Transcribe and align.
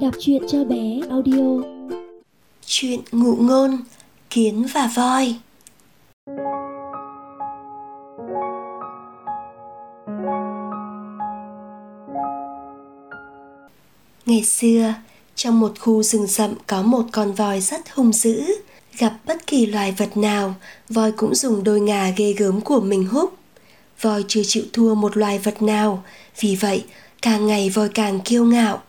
Đọc 0.00 0.14
truyện 0.18 0.42
cho 0.48 0.64
bé 0.64 1.00
audio 1.10 1.62
Chuyện 2.66 3.00
ngụ 3.12 3.36
ngôn 3.36 3.78
Kiến 4.30 4.66
và 4.74 4.90
voi 4.94 5.36
Ngày 14.26 14.44
xưa, 14.44 14.94
trong 15.34 15.60
một 15.60 15.72
khu 15.78 16.02
rừng 16.02 16.26
rậm 16.26 16.54
có 16.66 16.82
một 16.82 17.04
con 17.12 17.32
voi 17.32 17.60
rất 17.60 17.80
hung 17.94 18.12
dữ. 18.12 18.44
Gặp 18.98 19.12
bất 19.26 19.46
kỳ 19.46 19.66
loài 19.66 19.94
vật 19.98 20.16
nào, 20.16 20.54
voi 20.88 21.12
cũng 21.12 21.34
dùng 21.34 21.64
đôi 21.64 21.80
ngà 21.80 22.10
ghê 22.16 22.32
gớm 22.32 22.60
của 22.60 22.80
mình 22.80 23.06
húc. 23.06 23.34
Voi 24.00 24.24
chưa 24.28 24.42
chịu 24.44 24.64
thua 24.72 24.94
một 24.94 25.16
loài 25.16 25.38
vật 25.38 25.62
nào, 25.62 26.04
vì 26.40 26.56
vậy 26.56 26.84
càng 27.22 27.46
ngày 27.46 27.70
voi 27.70 27.88
càng 27.88 28.20
kiêu 28.20 28.44
ngạo. 28.44 28.82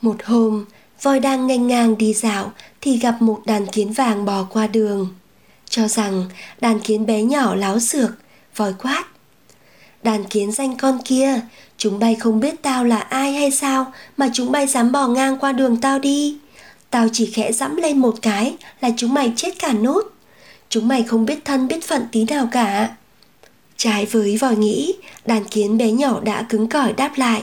Một 0.00 0.24
hôm, 0.24 0.64
voi 1.02 1.20
đang 1.20 1.46
nghênh 1.46 1.66
ngang 1.66 1.98
đi 1.98 2.14
dạo 2.14 2.52
thì 2.80 2.98
gặp 2.98 3.22
một 3.22 3.40
đàn 3.46 3.66
kiến 3.66 3.92
vàng 3.92 4.24
bò 4.24 4.46
qua 4.50 4.66
đường. 4.66 5.08
Cho 5.68 5.88
rằng 5.88 6.24
đàn 6.60 6.80
kiến 6.80 7.06
bé 7.06 7.22
nhỏ 7.22 7.54
láo 7.54 7.80
xược, 7.80 8.10
voi 8.56 8.74
quát. 8.78 9.04
Đàn 10.02 10.24
kiến 10.24 10.52
danh 10.52 10.76
con 10.76 10.98
kia, 11.04 11.40
chúng 11.76 11.98
bay 11.98 12.14
không 12.14 12.40
biết 12.40 12.62
tao 12.62 12.84
là 12.84 12.98
ai 12.98 13.32
hay 13.32 13.50
sao 13.50 13.92
mà 14.16 14.30
chúng 14.32 14.52
bay 14.52 14.66
dám 14.66 14.92
bò 14.92 15.06
ngang 15.06 15.38
qua 15.38 15.52
đường 15.52 15.76
tao 15.76 15.98
đi. 15.98 16.38
Tao 16.90 17.08
chỉ 17.12 17.26
khẽ 17.26 17.52
dẫm 17.52 17.76
lên 17.76 17.98
một 17.98 18.14
cái 18.22 18.56
là 18.80 18.90
chúng 18.96 19.14
mày 19.14 19.32
chết 19.36 19.58
cả 19.58 19.72
nốt. 19.72 20.02
Chúng 20.68 20.88
mày 20.88 21.02
không 21.02 21.26
biết 21.26 21.44
thân 21.44 21.68
biết 21.68 21.84
phận 21.84 22.06
tí 22.12 22.24
nào 22.24 22.48
cả. 22.52 22.94
Trái 23.76 24.06
với 24.06 24.36
vòi 24.36 24.56
nghĩ, 24.56 24.94
đàn 25.24 25.44
kiến 25.44 25.78
bé 25.78 25.90
nhỏ 25.90 26.20
đã 26.20 26.42
cứng 26.42 26.68
cỏi 26.68 26.92
đáp 26.92 27.12
lại. 27.16 27.42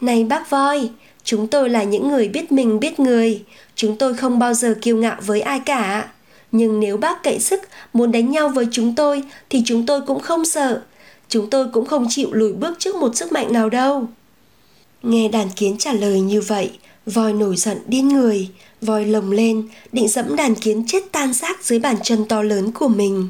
Này 0.00 0.24
bác 0.24 0.50
voi, 0.50 0.90
chúng 1.28 1.46
tôi 1.46 1.70
là 1.70 1.82
những 1.82 2.08
người 2.08 2.28
biết 2.28 2.52
mình 2.52 2.80
biết 2.80 3.00
người, 3.00 3.42
chúng 3.74 3.96
tôi 3.96 4.14
không 4.14 4.38
bao 4.38 4.54
giờ 4.54 4.74
kiêu 4.82 4.96
ngạo 4.96 5.16
với 5.26 5.40
ai 5.40 5.60
cả. 5.60 6.08
Nhưng 6.52 6.80
nếu 6.80 6.96
bác 6.96 7.22
cậy 7.22 7.38
sức 7.38 7.60
muốn 7.92 8.12
đánh 8.12 8.30
nhau 8.30 8.48
với 8.48 8.66
chúng 8.70 8.94
tôi 8.94 9.22
thì 9.50 9.62
chúng 9.64 9.86
tôi 9.86 10.00
cũng 10.00 10.20
không 10.20 10.44
sợ. 10.44 10.82
Chúng 11.28 11.50
tôi 11.50 11.66
cũng 11.72 11.86
không 11.86 12.06
chịu 12.08 12.28
lùi 12.32 12.52
bước 12.52 12.78
trước 12.78 12.96
một 12.96 13.16
sức 13.16 13.32
mạnh 13.32 13.52
nào 13.52 13.68
đâu. 13.68 14.06
Nghe 15.02 15.28
đàn 15.28 15.48
kiến 15.56 15.76
trả 15.78 15.92
lời 15.92 16.20
như 16.20 16.40
vậy, 16.40 16.70
voi 17.06 17.32
nổi 17.32 17.56
giận 17.56 17.78
điên 17.86 18.08
người, 18.08 18.48
voi 18.80 19.04
lồng 19.04 19.30
lên, 19.30 19.68
định 19.92 20.08
dẫm 20.08 20.36
đàn 20.36 20.54
kiến 20.54 20.84
chết 20.86 21.12
tan 21.12 21.34
xác 21.34 21.64
dưới 21.64 21.78
bàn 21.78 21.96
chân 22.02 22.24
to 22.28 22.42
lớn 22.42 22.72
của 22.72 22.88
mình. 22.88 23.28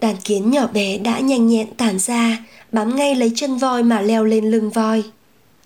Đàn 0.00 0.16
kiến 0.24 0.50
nhỏ 0.50 0.66
bé 0.66 0.98
đã 0.98 1.18
nhanh 1.18 1.48
nhẹn 1.48 1.66
tản 1.76 1.98
ra, 1.98 2.44
bám 2.72 2.96
ngay 2.96 3.14
lấy 3.14 3.32
chân 3.36 3.56
voi 3.56 3.82
mà 3.82 4.00
leo 4.00 4.24
lên 4.24 4.50
lưng 4.50 4.70
voi. 4.70 5.02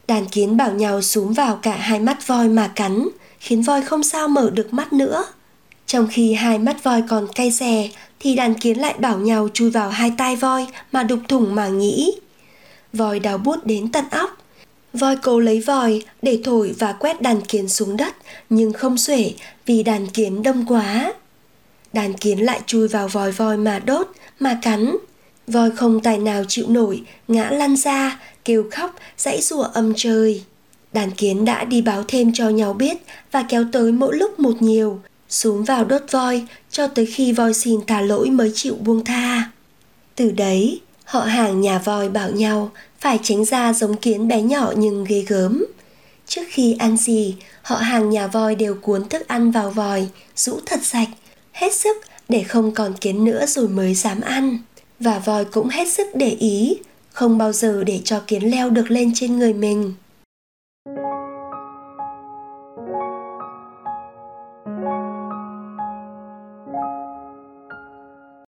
Đàn 0.08 0.26
kiến 0.26 0.56
bảo 0.56 0.72
nhau 0.72 1.02
súm 1.02 1.32
vào 1.32 1.56
cả 1.56 1.76
hai 1.76 2.00
mắt 2.00 2.26
voi 2.26 2.48
mà 2.48 2.68
cắn, 2.74 3.08
khiến 3.40 3.62
voi 3.62 3.82
không 3.82 4.02
sao 4.02 4.28
mở 4.28 4.50
được 4.50 4.72
mắt 4.72 4.92
nữa. 4.92 5.24
Trong 5.86 6.06
khi 6.10 6.32
hai 6.34 6.58
mắt 6.58 6.84
voi 6.84 7.02
còn 7.08 7.26
cay 7.34 7.52
xè, 7.52 7.88
thì 8.20 8.34
đàn 8.34 8.54
kiến 8.54 8.78
lại 8.78 8.94
bảo 8.98 9.18
nhau 9.18 9.48
chui 9.54 9.70
vào 9.70 9.90
hai 9.90 10.12
tai 10.18 10.36
voi 10.36 10.66
mà 10.92 11.02
đục 11.02 11.18
thủng 11.28 11.54
mà 11.54 11.68
nghĩ. 11.68 12.12
Voi 12.92 13.20
đào 13.20 13.38
bút 13.38 13.66
đến 13.66 13.92
tận 13.92 14.04
óc. 14.10 14.36
Voi 14.92 15.16
cố 15.16 15.40
lấy 15.40 15.60
vòi 15.60 16.02
để 16.22 16.40
thổi 16.44 16.74
và 16.78 16.92
quét 16.92 17.22
đàn 17.22 17.40
kiến 17.40 17.68
xuống 17.68 17.96
đất, 17.96 18.14
nhưng 18.50 18.72
không 18.72 18.98
xuể 18.98 19.34
vì 19.66 19.82
đàn 19.82 20.06
kiến 20.06 20.42
đông 20.42 20.64
quá. 20.68 21.12
Đàn 21.92 22.14
kiến 22.14 22.38
lại 22.38 22.60
chui 22.66 22.88
vào 22.88 23.08
vòi 23.08 23.32
voi 23.32 23.56
mà 23.56 23.78
đốt, 23.78 24.08
mà 24.40 24.58
cắn. 24.62 24.96
Voi 25.46 25.70
không 25.70 26.00
tài 26.00 26.18
nào 26.18 26.44
chịu 26.48 26.64
nổi, 26.68 27.02
ngã 27.28 27.50
lăn 27.50 27.76
ra, 27.76 28.18
kêu 28.48 28.64
khóc, 28.70 28.96
dãy 29.18 29.40
rủa 29.40 29.62
âm 29.62 29.92
trời. 29.96 30.44
Đàn 30.92 31.10
kiến 31.10 31.44
đã 31.44 31.64
đi 31.64 31.82
báo 31.82 32.04
thêm 32.08 32.32
cho 32.34 32.48
nhau 32.48 32.72
biết 32.72 32.96
và 33.32 33.44
kéo 33.48 33.64
tới 33.72 33.92
mỗi 33.92 34.16
lúc 34.16 34.40
một 34.40 34.62
nhiều, 34.62 35.00
xuống 35.28 35.64
vào 35.64 35.84
đốt 35.84 36.02
voi 36.10 36.42
cho 36.70 36.86
tới 36.86 37.06
khi 37.06 37.32
voi 37.32 37.54
xin 37.54 37.80
thả 37.86 38.00
lỗi 38.00 38.30
mới 38.30 38.52
chịu 38.54 38.74
buông 38.80 39.04
tha. 39.04 39.50
Từ 40.14 40.30
đấy, 40.30 40.80
họ 41.04 41.20
hàng 41.20 41.60
nhà 41.60 41.78
voi 41.78 42.08
bảo 42.08 42.30
nhau 42.30 42.70
phải 43.00 43.18
tránh 43.22 43.44
ra 43.44 43.72
giống 43.72 43.96
kiến 43.96 44.28
bé 44.28 44.42
nhỏ 44.42 44.72
nhưng 44.76 45.04
ghê 45.04 45.24
gớm. 45.28 45.66
Trước 46.26 46.42
khi 46.48 46.76
ăn 46.78 46.96
gì, 46.96 47.36
họ 47.62 47.76
hàng 47.76 48.10
nhà 48.10 48.26
voi 48.26 48.54
đều 48.54 48.74
cuốn 48.74 49.08
thức 49.08 49.28
ăn 49.28 49.50
vào 49.50 49.70
vòi, 49.70 50.06
rũ 50.36 50.60
thật 50.66 50.80
sạch, 50.82 51.08
hết 51.52 51.74
sức 51.74 51.96
để 52.28 52.42
không 52.42 52.74
còn 52.74 52.94
kiến 52.94 53.24
nữa 53.24 53.46
rồi 53.46 53.68
mới 53.68 53.94
dám 53.94 54.20
ăn. 54.20 54.58
Và 55.00 55.18
voi 55.18 55.44
cũng 55.44 55.68
hết 55.68 55.88
sức 55.88 56.06
để 56.14 56.30
ý, 56.30 56.78
không 57.18 57.38
bao 57.38 57.52
giờ 57.52 57.84
để 57.84 58.00
cho 58.04 58.20
kiến 58.26 58.50
leo 58.50 58.70
được 58.70 58.90
lên 58.90 59.10
trên 59.14 59.38
người 59.38 59.52
mình. 59.52 59.94